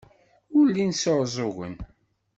Ur 0.57 0.65
llin 0.69 0.93
sɛuẓẓugen. 1.01 1.75